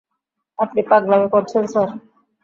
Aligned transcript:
আপনি 0.59 0.81
পাগলামি 0.89 1.27
করছেন, 1.29 1.63
স্যার! 1.65 1.89